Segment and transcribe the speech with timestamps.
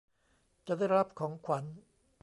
[0.67, 1.65] จะได้รับของขวัญ